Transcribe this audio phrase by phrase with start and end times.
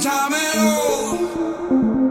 [0.00, 1.12] Time at all.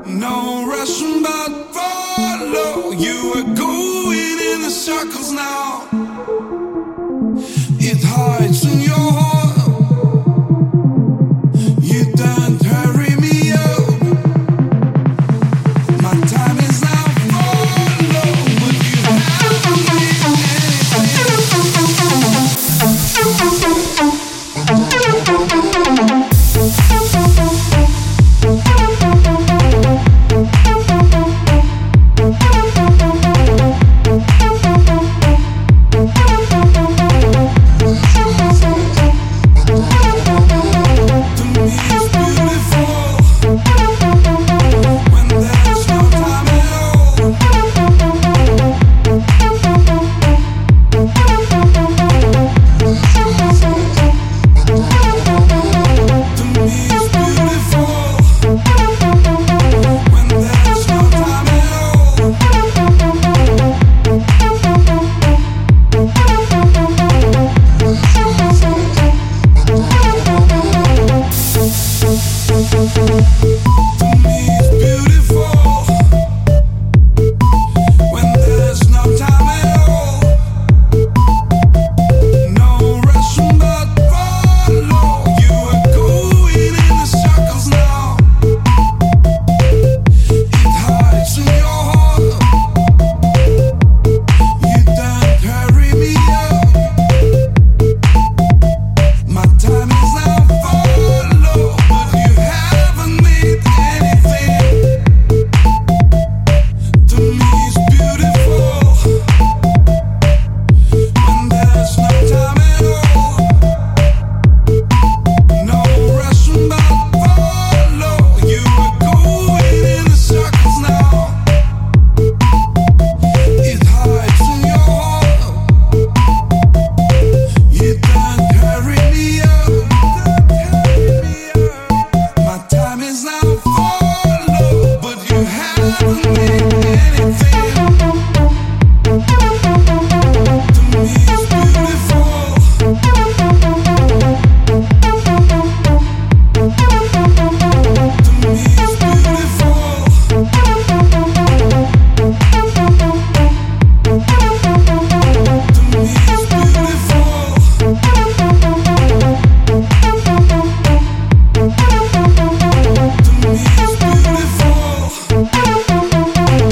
[0.06, 2.92] No rushing but follow.
[2.92, 5.88] You are going in the circles now.